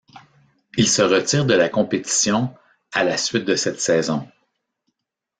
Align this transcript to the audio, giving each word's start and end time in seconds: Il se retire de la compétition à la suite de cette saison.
Il 0.77 0.89
se 0.89 1.03
retire 1.03 1.45
de 1.45 1.53
la 1.53 1.69
compétition 1.69 2.55
à 2.91 3.03
la 3.03 3.17
suite 3.17 3.45
de 3.45 3.55
cette 3.55 3.79
saison. 3.79 4.27